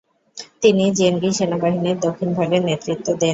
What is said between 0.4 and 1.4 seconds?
তিনি জেনগি